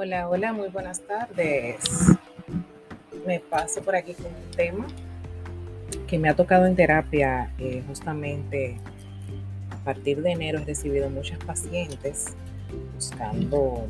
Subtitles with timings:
[0.00, 1.80] Hola, hola, muy buenas tardes.
[3.26, 4.86] Me paso por aquí con un tema
[6.06, 8.78] que me ha tocado en terapia eh, justamente
[9.72, 12.26] a partir de enero he recibido muchas pacientes
[12.94, 13.88] buscando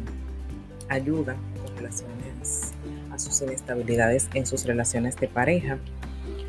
[0.88, 2.72] ayuda con relaciones
[3.12, 5.76] a sus inestabilidades en sus relaciones de pareja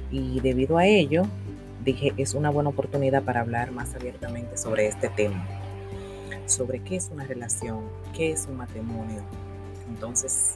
[0.09, 1.23] y debido a ello
[1.83, 5.45] dije es una buena oportunidad para hablar más abiertamente sobre este tema
[6.49, 7.83] sobre qué es una relación,
[8.15, 9.21] qué es un matrimonio,
[9.89, 10.55] entonces,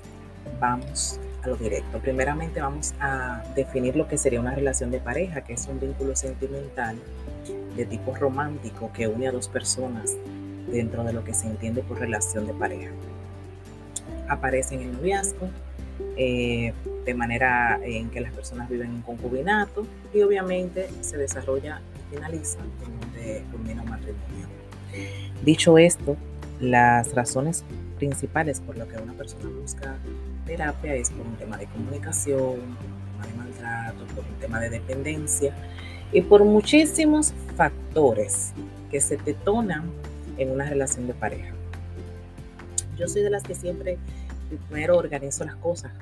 [0.60, 2.00] vamos a lo directo.
[2.00, 6.16] Primeramente vamos a definir lo que sería una relación de pareja, que es un vínculo
[6.16, 6.98] sentimental
[7.76, 10.16] de tipo romántico que une a dos personas
[10.72, 12.92] dentro de lo que se entiende por relación de pareja.
[14.30, 15.50] Aparece en el noviazgo,
[16.18, 16.74] eh,
[17.06, 22.60] de manera en que las personas viven en concubinato y obviamente se desarrolla y finaliza
[22.60, 24.48] donde culmina un matrimonio.
[25.44, 26.16] Dicho esto,
[26.60, 27.64] las razones
[28.04, 29.96] principales por lo que una persona busca
[30.46, 34.60] terapia es por un tema de comunicación, por un tema de maltrato, por un tema
[34.60, 35.56] de dependencia
[36.12, 38.52] y por muchísimos factores
[38.92, 39.90] que se detonan
[40.38, 41.54] en una relación de pareja.
[42.98, 43.98] Yo soy de las que siempre
[44.70, 45.94] primero organizo las cosas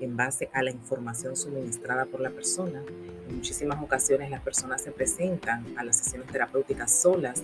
[0.00, 2.82] en base a la información suministrada por la persona.
[3.28, 7.42] En muchísimas ocasiones las personas se presentan a las sesiones terapéuticas solas,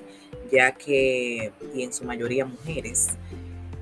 [0.51, 3.09] ya que, y en su mayoría mujeres,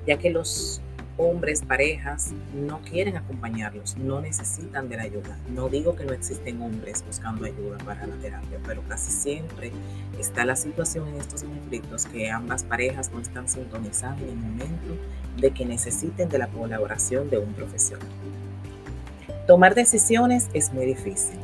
[0.07, 0.81] ya que los
[1.17, 5.37] hombres, parejas, no quieren acompañarlos, no necesitan de la ayuda.
[5.49, 9.71] No digo que no existen hombres buscando ayuda para la terapia, pero casi siempre
[10.19, 14.95] está la situación en estos conflictos que ambas parejas no están sintonizando en el momento
[15.37, 18.07] de que necesiten de la colaboración de un profesional.
[19.47, 21.39] Tomar decisiones es muy difícil.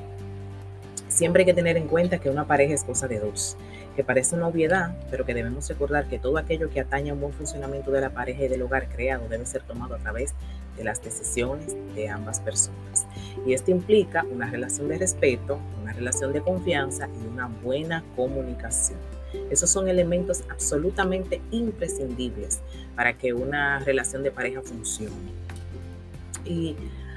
[1.08, 3.58] Siempre hay que tener en cuenta que una pareja es cosa de dos
[3.96, 7.22] que parece una obviedad, pero que debemos recordar que todo aquello que atañe a un
[7.22, 10.34] buen funcionamiento de la pareja y del hogar creado debe ser tomado a través
[10.78, 13.06] de las decisiones de ambas personas.
[13.46, 19.00] Y esto implica una relación de respeto, una relación de confianza y una buena comunicación.
[19.50, 22.62] Esos son elementos absolutamente imprescindibles
[22.96, 25.32] para que una relación de pareja funcione.
[26.46, 26.76] Y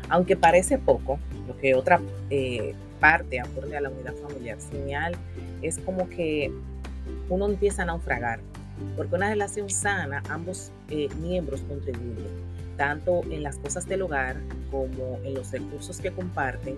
[0.08, 2.00] aunque parece poco, lo que otra
[2.30, 5.14] eh, parte aporte a la unidad familiar señal
[5.62, 6.52] es como que
[7.28, 8.40] uno empieza a naufragar,
[8.96, 12.26] porque una relación sana, ambos eh, miembros contribuyen,
[12.76, 14.36] tanto en las cosas del hogar
[14.70, 16.76] como en los recursos que comparten,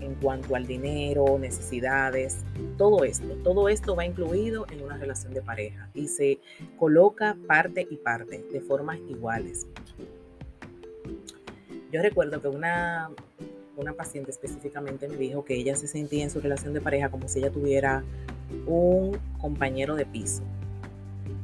[0.00, 2.38] en cuanto al dinero, necesidades,
[2.78, 6.38] todo esto, todo esto va incluido en una relación de pareja y se
[6.78, 9.66] coloca parte y parte de formas iguales.
[11.92, 13.10] Yo recuerdo que una
[13.78, 17.28] una paciente específicamente me dijo que ella se sentía en su relación de pareja como
[17.28, 18.02] si ella tuviera
[18.66, 20.42] un compañero de piso.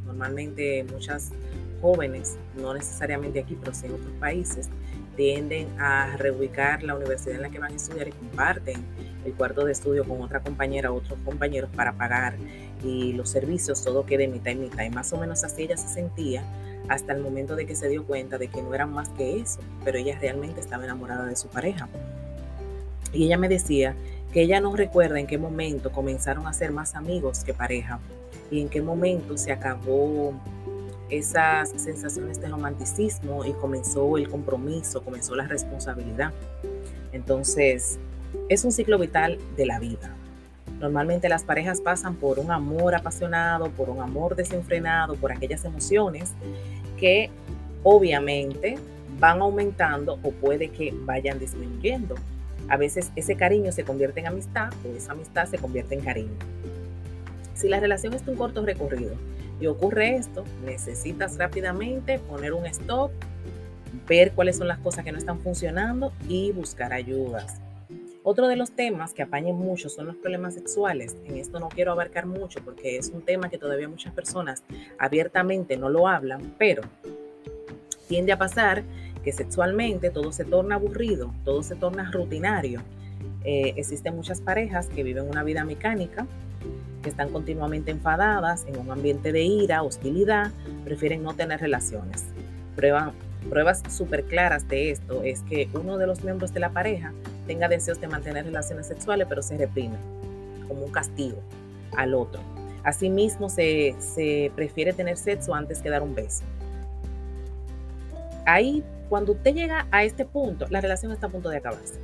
[0.05, 1.31] Normalmente muchas
[1.81, 4.69] jóvenes, no necesariamente aquí, pero sí en otros países,
[5.17, 8.84] tienden a reubicar la universidad en la que van a estudiar y comparten
[9.25, 12.37] el cuarto de estudio con otra compañera otros compañeros para pagar
[12.83, 14.84] y los servicios, todo quede mitad y mitad.
[14.84, 16.44] Y más o menos así ella se sentía
[16.89, 19.61] hasta el momento de que se dio cuenta de que no eran más que eso,
[19.84, 21.89] pero ella realmente estaba enamorada de su pareja.
[23.15, 23.95] Y ella me decía
[24.33, 28.01] que ella no recuerda en qué momento comenzaron a ser más amigos que pareja
[28.51, 30.35] y en qué momento se acabó
[31.09, 36.33] esas sensaciones de romanticismo y comenzó el compromiso, comenzó la responsabilidad.
[37.13, 37.99] Entonces,
[38.49, 40.15] es un ciclo vital de la vida.
[40.81, 46.33] Normalmente las parejas pasan por un amor apasionado, por un amor desenfrenado, por aquellas emociones
[46.99, 47.31] que
[47.85, 48.77] obviamente
[49.21, 52.17] van aumentando o puede que vayan disminuyendo
[52.69, 56.37] a veces ese cariño se convierte en amistad o esa amistad se convierte en cariño.
[57.55, 59.15] Si la relación es de un corto recorrido
[59.61, 63.13] y ocurre esto, necesitas rápidamente poner un stop,
[64.09, 67.61] ver cuáles son las cosas que no están funcionando y buscar ayudas.
[68.27, 71.15] Otro de los temas que apañen mucho son los problemas sexuales.
[71.27, 74.62] En esto no quiero abarcar mucho porque es un tema que todavía muchas personas
[74.99, 76.83] abiertamente no lo hablan, pero
[78.09, 78.83] tiende a pasar
[79.25, 82.82] que sexualmente todo se torna aburrido, todo se torna rutinario.
[83.44, 86.26] Eh, existen muchas parejas que viven una vida mecánica,
[87.03, 90.50] que están continuamente enfadadas, en un ambiente de ira, hostilidad,
[90.85, 92.25] prefieren no tener relaciones.
[92.75, 97.12] pruebas súper claras de esto es que uno de los miembros de la pareja
[97.47, 99.97] tenga deseos de mantener relaciones sexuales, pero se reprime
[100.69, 101.38] como un castigo
[101.97, 102.41] al otro.
[102.85, 106.43] Asimismo, se, se prefiere tener sexo antes que dar un beso.
[108.47, 112.01] Ahí cuando usted llega a este punto, la relación está a punto de acabarse.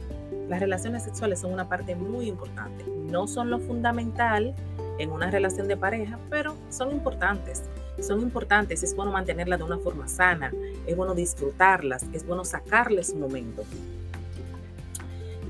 [0.48, 2.84] Las relaciones sexuales son una parte muy importante.
[2.86, 4.54] No son lo fundamental
[4.98, 7.62] en una relación de pareja, pero son importantes.
[8.00, 10.52] Son importantes, es bueno mantenerlas de una forma sana,
[10.86, 13.64] es bueno disfrutarlas, es bueno sacarles un momento.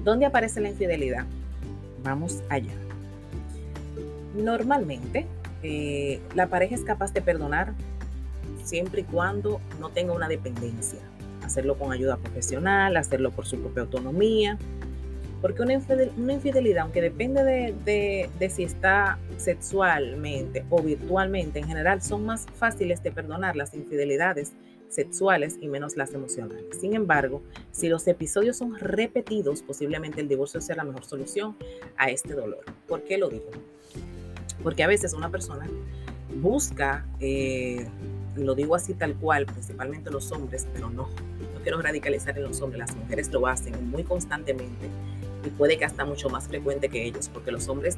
[0.05, 1.27] ¿Dónde aparece la infidelidad?
[2.03, 2.73] Vamos allá.
[4.35, 5.27] Normalmente,
[5.63, 7.75] eh, la pareja es capaz de perdonar
[8.65, 11.01] siempre y cuando no tenga una dependencia.
[11.51, 14.57] Hacerlo con ayuda profesional, hacerlo por su propia autonomía.
[15.41, 22.25] Porque una, infidelidad, aunque depende de, de si está sexualmente o virtualmente, en general son
[22.25, 24.53] más fáciles de perdonar las infidelidades
[24.91, 26.79] sexuales y menos las emocionales.
[26.81, 27.43] Sin embargo,
[27.73, 31.57] si los episodios son repetidos, posiblemente el divorcio sea la mejor solución
[31.97, 32.65] a este dolor.
[32.87, 33.51] ¿Por qué lo digo?
[34.63, 35.67] Porque a veces una persona
[36.41, 37.87] busca, eh,
[38.37, 41.09] lo digo así tal cual, principalmente los hombres, pero no,
[41.63, 44.89] quiero radicalizar en los hombres, las mujeres lo hacen muy constantemente
[45.45, 47.97] y puede que hasta mucho más frecuente que ellos, porque los hombres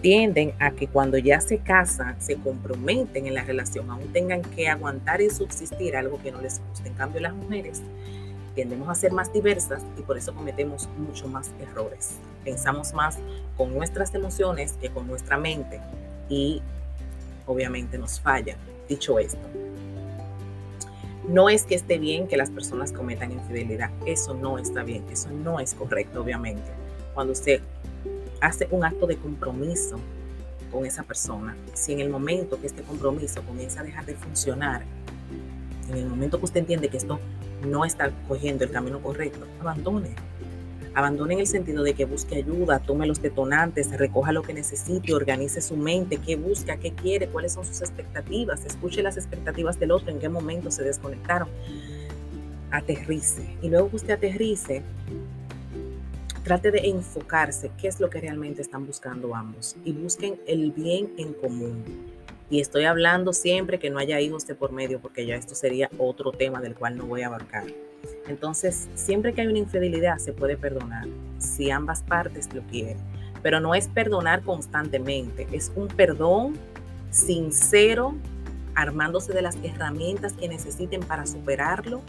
[0.00, 4.68] tienden a que cuando ya se casan, se comprometen en la relación, aún tengan que
[4.68, 6.88] aguantar y subsistir algo que no les guste.
[6.88, 7.80] En cambio, las mujeres
[8.54, 12.18] tendemos a ser más diversas y por eso cometemos mucho más errores.
[12.44, 13.18] Pensamos más
[13.56, 15.80] con nuestras emociones que con nuestra mente
[16.28, 16.60] y
[17.46, 18.56] obviamente nos falla.
[18.88, 19.40] Dicho esto,
[21.28, 25.30] no es que esté bien que las personas cometan infidelidad, eso no está bien, eso
[25.30, 26.70] no es correcto, obviamente.
[27.14, 27.60] Cuando usted
[28.40, 29.98] hace un acto de compromiso
[30.70, 34.84] con esa persona, si en el momento que este compromiso comienza a dejar de funcionar,
[35.90, 37.20] en el momento que usted entiende que esto
[37.66, 40.10] no está cogiendo el camino correcto, abandone.
[40.94, 45.12] Abandone en el sentido de que busque ayuda, tome los detonantes, recoja lo que necesite,
[45.12, 49.90] organice su mente, qué busca, qué quiere, cuáles son sus expectativas, escuche las expectativas del
[49.90, 51.48] otro, en qué momento se desconectaron.
[52.70, 53.56] Aterrice.
[53.60, 54.82] Y luego que usted aterrice,
[56.44, 61.12] trate de enfocarse qué es lo que realmente están buscando ambos y busquen el bien
[61.18, 61.82] en común.
[62.50, 65.90] Y estoy hablando siempre que no haya hijos de por medio, porque ya esto sería
[65.98, 67.64] otro tema del cual no voy a abarcar.
[68.28, 71.06] Entonces, siempre que hay una infidelidad se puede perdonar,
[71.38, 72.96] si ambas partes lo quieren.
[73.42, 76.54] Pero no es perdonar constantemente, es un perdón
[77.10, 78.14] sincero,
[78.74, 82.00] armándose de las herramientas que necesiten para superarlo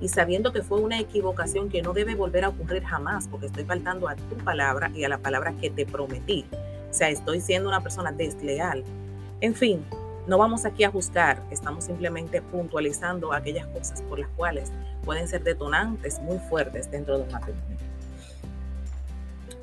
[0.00, 3.64] y sabiendo que fue una equivocación que no debe volver a ocurrir jamás, porque estoy
[3.64, 6.44] faltando a tu palabra y a la palabra que te prometí.
[6.90, 8.84] O sea, estoy siendo una persona desleal.
[9.40, 9.84] En fin,
[10.26, 14.72] no vamos aquí a juzgar, estamos simplemente puntualizando aquellas cosas por las cuales
[15.04, 17.76] pueden ser detonantes muy fuertes dentro de un matrimonio.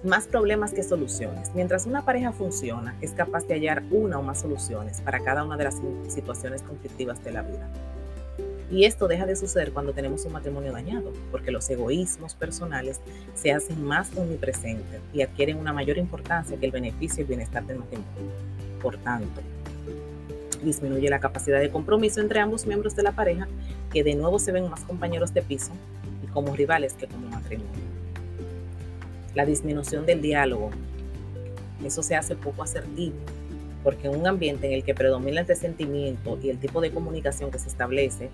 [0.04, 1.54] Más problemas que soluciones.
[1.54, 5.58] Mientras una pareja funciona, es capaz de hallar una o más soluciones para cada una
[5.58, 7.70] de las situaciones conflictivas de la vida.
[8.72, 13.00] Y esto deja de suceder cuando tenemos un matrimonio dañado, porque los egoísmos personales
[13.36, 17.80] se hacen más omnipresentes y adquieren una mayor importancia que el beneficio y bienestar del
[17.80, 18.32] matrimonio.
[18.82, 19.42] Por tanto,
[20.64, 23.48] disminuye la capacidad de compromiso entre ambos miembros de la pareja,
[23.92, 25.72] que de nuevo se ven más compañeros de piso
[26.24, 27.72] y como rivales que como matrimonio.
[29.36, 30.72] La disminución del diálogo.
[31.84, 33.16] Eso se hace poco asertivo,
[33.84, 37.52] porque en un ambiente en el que predomina el resentimiento y el tipo de comunicación
[37.52, 38.30] que se establece,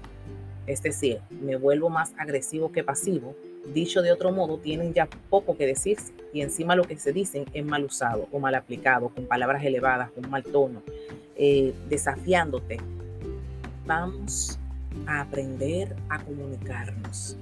[0.67, 3.35] es decir, me vuelvo más agresivo que pasivo,
[3.73, 7.45] dicho de otro modo, tienen ya poco que decirse y encima lo que se dicen
[7.53, 10.81] es mal usado o mal aplicado, con palabras elevadas, con mal tono,
[11.35, 12.77] eh, desafiándote.
[13.85, 14.59] Vamos
[15.07, 17.37] a aprender a comunicarnos.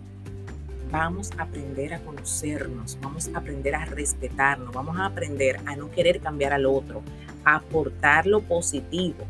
[0.89, 5.91] Vamos a aprender a conocernos, vamos a aprender a respetarnos, vamos a aprender a no
[5.91, 7.01] querer cambiar al otro,
[7.43, 9.25] aportar lo positivo,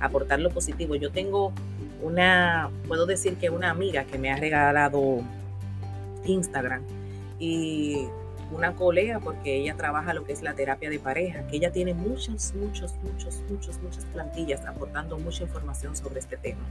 [0.00, 0.96] aportar lo positivo.
[0.96, 1.52] Yo tengo
[2.02, 5.22] una, puedo decir que una amiga que me ha regalado
[6.24, 6.82] Instagram
[7.38, 8.06] y
[8.52, 11.94] una colega porque ella trabaja lo que es la terapia de pareja, que ella tiene
[11.94, 16.62] muchos, muchos, muchos, muchos, muchas plantillas aportando mucha información sobre este tema.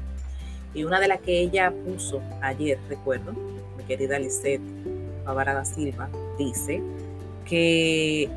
[0.74, 3.34] Y una de las que ella puso ayer, recuerdo,
[3.78, 4.62] mi querida Lisette
[5.26, 6.82] Pavarada Silva, dice
[7.46, 8.30] que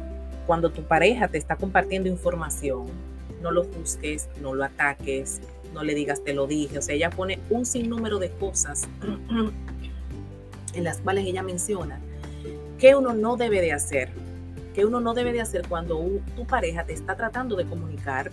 [0.47, 2.87] cuando tu pareja te está compartiendo información,
[3.43, 5.41] no lo busques, no lo ataques,
[5.75, 6.79] no le digas te lo dije.
[6.79, 8.89] O sea, ella pone un sinnúmero de cosas
[10.75, 12.01] en las cuales ella menciona
[12.79, 14.11] que uno no debe de hacer,
[14.75, 18.31] que uno no debe de hacer cuando tu pareja te está tratando de comunicar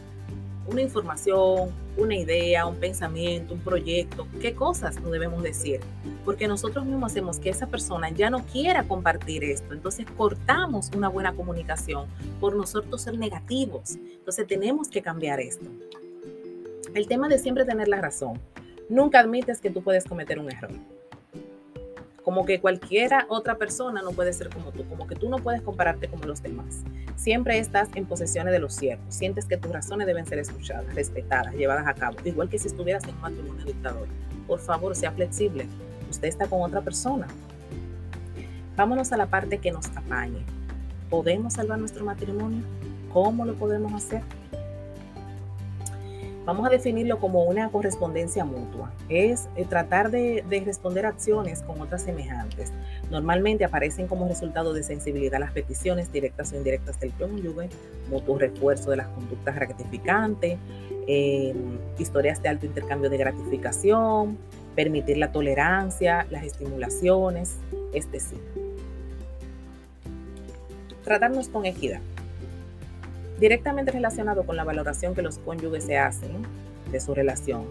[0.68, 5.80] una información, una idea, un pensamiento, un proyecto, qué cosas no debemos decir,
[6.26, 11.10] porque nosotros mismos hacemos que esa persona ya no quiera compartir esto, entonces cortamos una
[11.10, 12.08] buena comunicación
[12.40, 15.66] por nosotros ser negativos, entonces tenemos que cambiar esto.
[16.94, 18.40] El tema de siempre tener la razón.
[18.90, 20.72] Nunca admites que tú puedes cometer un error.
[22.30, 25.64] Como que cualquiera otra persona no puede ser como tú, como que tú no puedes
[25.64, 26.84] compararte como los demás.
[27.16, 29.04] Siempre estás en posesiones de lo cierto.
[29.10, 33.04] Sientes que tus razones deben ser escuchadas, respetadas, llevadas a cabo, igual que si estuvieras
[33.06, 34.08] en un matrimonio dictador.
[34.46, 35.66] Por favor, sea flexible.
[36.08, 37.26] Usted está con otra persona.
[38.76, 40.46] Vámonos a la parte que nos apañe.
[41.10, 42.62] ¿Podemos salvar nuestro matrimonio?
[43.12, 44.22] ¿Cómo lo podemos hacer?
[46.50, 48.92] Vamos a definirlo como una correspondencia mutua.
[49.08, 52.74] Es eh, tratar de, responder acciones con otras semejantes.
[53.12, 57.70] Normalmente aparecen como resultado de sensibilidad a las peticiones directas o indirectas del cónyuge,
[58.10, 60.58] mutuo refuerzo de las conductas gratificantes,
[61.08, 61.54] eh,
[62.00, 64.40] historias de alto intercambio de gratificación,
[64.76, 67.58] permitir la tolerancia, las estimulaciones,
[67.94, 68.40] es decir,
[71.04, 72.02] tratarnos con equidad
[73.40, 76.44] directamente relacionado con la valoración que los cónyuges se hacen
[76.92, 77.66] de su relación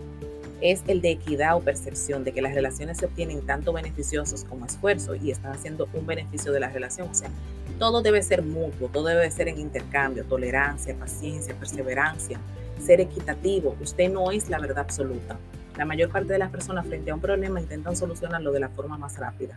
[0.60, 4.66] es el de equidad o percepción de que las relaciones se obtienen tanto beneficiosos como
[4.66, 7.08] esfuerzo y están haciendo un beneficio de la relación.
[7.08, 7.30] O sea,
[7.78, 12.40] todo debe ser mutuo, todo debe ser en intercambio, tolerancia, paciencia, perseverancia,
[12.84, 13.76] ser equitativo.
[13.80, 15.38] Usted no es la verdad absoluta.
[15.76, 18.98] La mayor parte de las personas frente a un problema intentan solucionarlo de la forma
[18.98, 19.56] más rápida,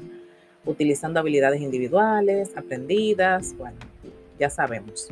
[0.65, 3.77] utilizando habilidades individuales, aprendidas, bueno,
[4.37, 5.09] ya sabemos.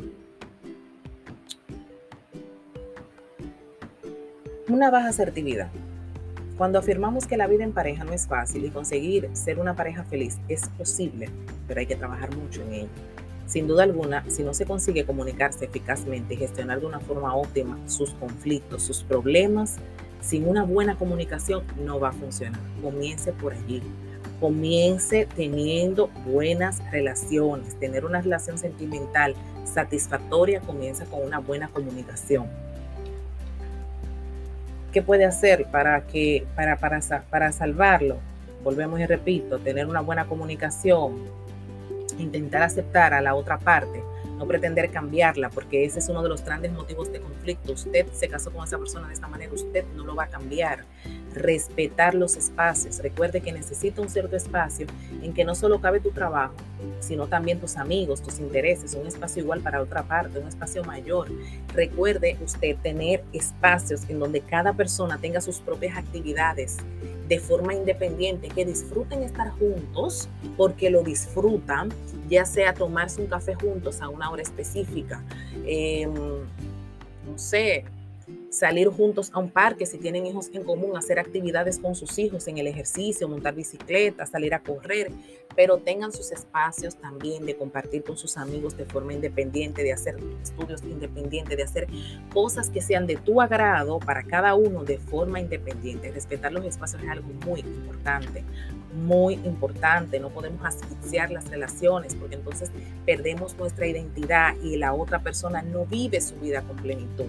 [4.70, 5.66] Una baja asertividad.
[6.56, 10.04] Cuando afirmamos que la vida en pareja no es fácil y conseguir ser una pareja
[10.04, 11.28] feliz es posible,
[11.66, 12.88] pero hay que trabajar mucho en ello.
[13.46, 17.80] Sin duda alguna, si no se consigue comunicarse eficazmente y gestionar de una forma óptima
[17.88, 19.78] sus conflictos, sus problemas,
[20.20, 22.60] sin una buena comunicación no va a funcionar.
[22.80, 23.82] Comience por allí.
[24.38, 27.74] Comience teniendo buenas relaciones.
[27.80, 29.34] Tener una relación sentimental
[29.64, 32.69] satisfactoria comienza con una buena comunicación.
[34.92, 38.18] ¿Qué puede hacer para, que, para, para, para salvarlo?
[38.64, 41.24] Volvemos y repito, tener una buena comunicación,
[42.18, 44.02] intentar aceptar a la otra parte,
[44.36, 47.72] no pretender cambiarla, porque ese es uno de los grandes motivos de conflicto.
[47.72, 50.80] Usted se casó con esa persona de esta manera, usted no lo va a cambiar
[51.34, 52.98] respetar los espacios.
[52.98, 54.86] Recuerde que necesita un cierto espacio
[55.22, 56.54] en que no solo cabe tu trabajo,
[57.00, 61.28] sino también tus amigos, tus intereses, un espacio igual para otra parte, un espacio mayor.
[61.74, 66.78] Recuerde usted tener espacios en donde cada persona tenga sus propias actividades
[67.30, 71.88] de forma independiente, que disfruten estar juntos porque lo disfrutan,
[72.28, 75.22] ya sea tomarse un café juntos a una hora específica,
[75.64, 77.84] em, no sé,
[78.50, 82.48] salir juntos a un parque si tienen hijos en común, hacer actividades con sus hijos
[82.48, 85.10] en el ejercicio, montar bicicleta, salir a correr,
[85.54, 90.16] pero tengan sus espacios también de compartir con sus amigos de forma independiente, de hacer
[90.42, 91.86] estudios independientes, de hacer
[92.32, 96.10] cosas que sean de tu agrado para cada uno de forma independiente.
[96.10, 98.44] Respetar los espacios es algo muy importante,
[98.94, 100.18] muy importante.
[100.18, 102.70] No podemos asfixiar las relaciones porque entonces
[103.06, 107.26] perdemos nuestra identidad y la otra persona no vive su vida con plenitud.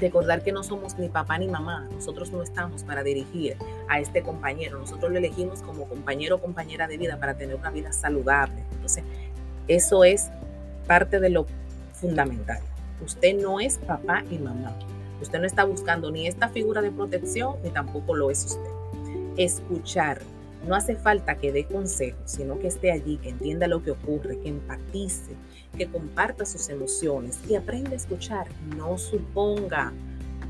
[0.00, 4.22] Recordar que no somos ni papá ni mamá, nosotros no estamos para dirigir a este
[4.22, 8.64] compañero, nosotros lo elegimos como compañero o compañera de vida para tener una vida saludable.
[8.72, 9.04] Entonces,
[9.68, 10.30] eso es
[10.86, 11.46] parte de lo
[11.92, 12.60] fundamental.
[13.04, 14.74] Usted no es papá y mamá.
[15.20, 18.70] Usted no está buscando ni esta figura de protección, ni tampoco lo es usted.
[19.36, 20.22] Escuchar.
[20.66, 24.38] No hace falta que dé consejos, sino que esté allí, que entienda lo que ocurre,
[24.40, 25.32] que empatice,
[25.76, 28.46] que comparta sus emociones y aprenda a escuchar.
[28.76, 29.92] No suponga.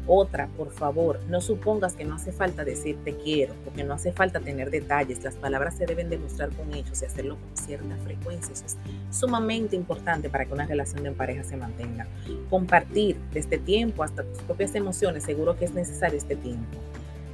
[0.06, 4.12] Otra, por favor, no supongas que no hace falta decir te quiero, porque no hace
[4.12, 5.22] falta tener detalles.
[5.22, 8.52] Las palabras se deben demostrar con hechos y hacerlo con cierta frecuencia.
[8.52, 8.78] Eso es
[9.10, 12.08] sumamente importante para que una relación de pareja se mantenga.
[12.48, 16.78] Compartir desde tiempo hasta tus propias emociones, seguro que es necesario este tiempo.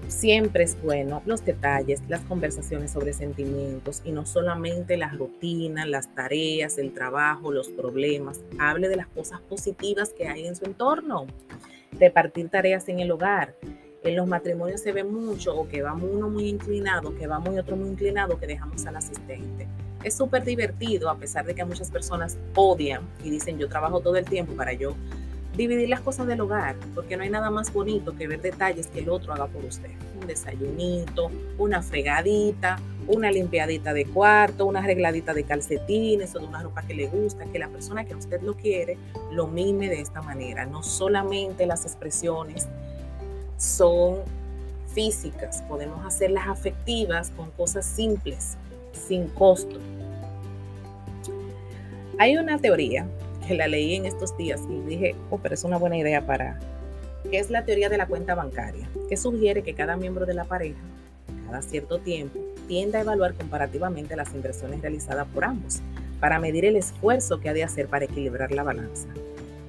[0.09, 6.15] Siempre es bueno los detalles, las conversaciones sobre sentimientos y no solamente las rutinas, las
[6.15, 8.41] tareas, el trabajo, los problemas.
[8.59, 11.27] Hable de las cosas positivas que hay en su entorno.
[11.99, 13.57] Repartir tareas en el hogar.
[14.05, 17.59] En los matrimonios se ve mucho o que va uno muy inclinado, que va muy
[17.59, 19.67] otro muy inclinado, que dejamos al asistente.
[20.05, 24.15] Es súper divertido a pesar de que muchas personas odian y dicen yo trabajo todo
[24.15, 24.95] el tiempo para yo
[25.57, 29.01] dividir las cosas del hogar, porque no hay nada más bonito que ver detalles que
[29.01, 29.91] el otro haga por usted.
[30.21, 36.63] Un desayunito, una fregadita, una limpiadita de cuarto, una arregladita de calcetines o de una
[36.63, 38.99] ropa que le gusta, que la persona que usted lo quiere
[39.33, 40.67] lo mime de esta manera.
[40.67, 42.67] No solamente las expresiones
[43.57, 44.19] son
[44.93, 48.57] físicas, podemos hacerlas afectivas con cosas simples,
[48.93, 49.79] sin costo.
[52.19, 53.07] Hay una teoría
[53.47, 56.59] que la leí en estos días y dije, oh, pero es una buena idea para,
[57.31, 60.45] que es la teoría de la cuenta bancaria, que sugiere que cada miembro de la
[60.45, 60.81] pareja,
[61.47, 65.81] cada cierto tiempo, tiende a evaluar comparativamente las inversiones realizadas por ambos,
[66.21, 69.09] para medir el esfuerzo que ha de hacer para equilibrar la balanza.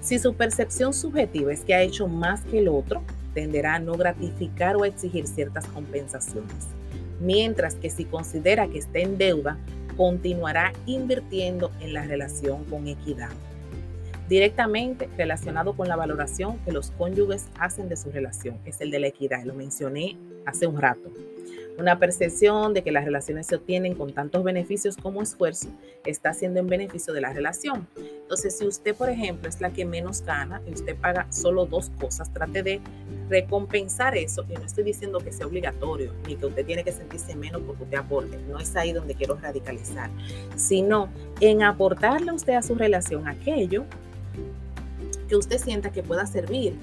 [0.01, 3.01] Si su percepción subjetiva es que ha hecho más que el otro,
[3.33, 6.67] tenderá a no gratificar o a exigir ciertas compensaciones.
[7.19, 9.57] Mientras que si considera que está en deuda,
[9.97, 13.29] continuará invirtiendo en la relación con equidad.
[14.27, 18.99] Directamente relacionado con la valoración que los cónyuges hacen de su relación, es el de
[18.99, 21.09] la equidad, lo mencioné hace un rato.
[21.77, 25.69] Una percepción de que las relaciones se obtienen con tantos beneficios como esfuerzo
[26.05, 27.87] está siendo en beneficio de la relación.
[27.95, 31.91] Entonces, si usted, por ejemplo, es la que menos gana y usted paga solo dos
[32.01, 32.81] cosas, trate de
[33.29, 34.43] recompensar eso.
[34.49, 37.83] Y no estoy diciendo que sea obligatorio, ni que usted tiene que sentirse menos porque
[37.83, 38.39] usted aporte.
[38.49, 40.09] No es ahí donde quiero radicalizar,
[40.55, 43.85] sino en aportarle a usted a su relación aquello
[45.27, 46.75] que usted sienta que pueda servir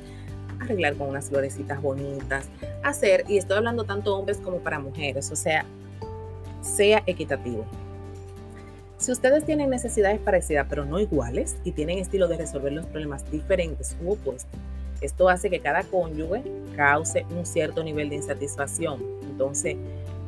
[0.60, 2.48] arreglar con unas florecitas bonitas,
[2.82, 5.64] hacer, y estoy hablando tanto hombres como para mujeres, o sea,
[6.62, 7.64] sea equitativo.
[8.96, 13.30] Si ustedes tienen necesidades parecidas pero no iguales y tienen estilo de resolver los problemas
[13.30, 14.58] diferentes u opuestos,
[15.00, 16.42] esto hace que cada cónyuge
[16.76, 19.02] cause un cierto nivel de insatisfacción.
[19.22, 19.76] Entonces,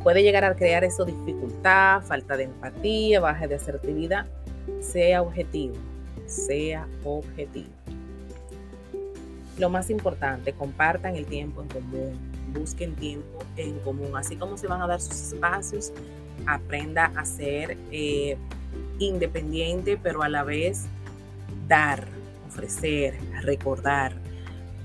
[0.02, 4.26] puede llegar a crear eso dificultad, falta de empatía, baja de asertividad.
[4.80, 5.76] Sea objetivo,
[6.26, 7.71] sea objetivo.
[9.59, 12.18] Lo más importante, compartan el tiempo en común,
[12.52, 15.92] busquen tiempo en común, así como se van a dar sus espacios,
[16.47, 18.37] aprenda a ser eh,
[18.99, 20.85] independiente, pero a la vez
[21.66, 22.06] dar,
[22.49, 24.25] ofrecer, recordar.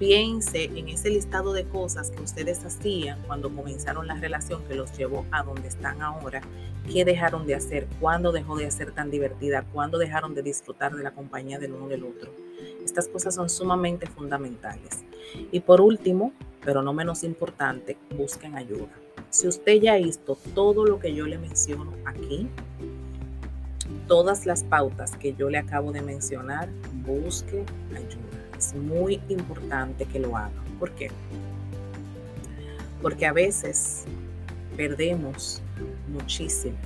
[0.01, 4.97] Piense en ese listado de cosas que ustedes hacían cuando comenzaron la relación que los
[4.97, 6.41] llevó a donde están ahora,
[6.91, 11.03] qué dejaron de hacer, cuándo dejó de ser tan divertida, cuándo dejaron de disfrutar de
[11.03, 12.31] la compañía del uno del otro.
[12.83, 15.03] Estas cosas son sumamente fundamentales.
[15.51, 16.33] Y por último,
[16.65, 18.89] pero no menos importante, busquen ayuda.
[19.29, 22.49] Si usted ya visto todo lo que yo le menciono aquí,
[24.07, 26.69] todas las pautas que yo le acabo de mencionar,
[27.05, 28.30] busque ayuda.
[28.61, 30.51] Es muy importante que lo haga.
[30.77, 31.09] ¿Por qué?
[33.01, 34.03] Porque a veces
[34.77, 35.63] perdemos
[36.07, 36.77] muchísimo,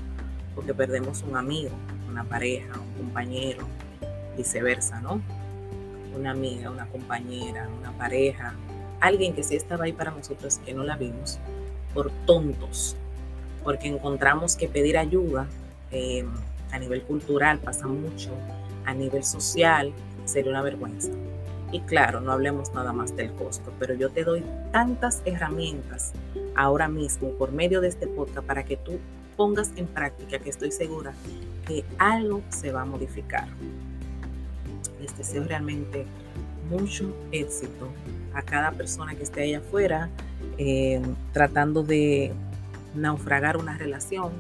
[0.55, 1.71] porque perdemos un amigo,
[2.09, 3.67] una pareja, un compañero,
[4.37, 5.21] viceversa, ¿no?
[6.15, 8.53] una amiga, una compañera, una pareja,
[9.01, 11.39] alguien que sí estaba ahí para nosotros que no la vimos,
[11.93, 12.95] por tontos,
[13.65, 15.45] porque encontramos que pedir ayuda
[15.91, 16.29] em,
[16.71, 18.31] a nivel cultural pasa mucho,
[18.85, 19.91] a nivel social
[20.23, 21.11] sería una vergüenza.
[21.75, 26.13] Y claro, no hablemos nada más del costo, pero yo te doy tantas herramientas
[26.55, 28.97] ahora mismo por medio de este podcast para que tú
[29.35, 31.11] pongas en práctica que estoy segura
[31.67, 33.49] que algo se va a modificar
[35.01, 36.05] les deseo realmente
[36.69, 37.89] mucho éxito
[38.33, 40.09] a cada persona que esté allá afuera
[40.57, 41.01] eh,
[41.33, 42.31] tratando de
[42.93, 44.31] naufragar una relación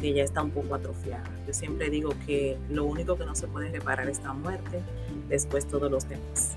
[0.00, 1.24] que ya está un poco atrofiada.
[1.48, 4.82] Yo siempre digo que lo único que no se puede reparar es la muerte,
[5.28, 6.55] después todos los demás.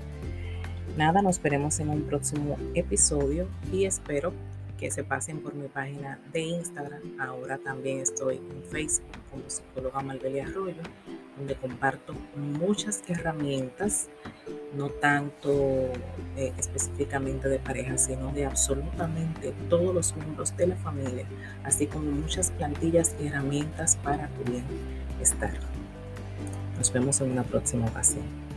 [0.96, 4.32] Nada, nos veremos en un próximo episodio y espero
[4.78, 7.00] que se pasen por mi página de Instagram.
[7.18, 10.82] Ahora también estoy en Facebook como psicóloga Malvelia Arroyo
[11.40, 14.08] donde comparto muchas herramientas,
[14.76, 15.50] no tanto
[16.36, 21.24] eh, específicamente de pareja, sino de absolutamente todos los miembros de la familia,
[21.64, 25.54] así como muchas plantillas y herramientas para tu bienestar.
[26.76, 28.49] Nos vemos en una próxima ocasión.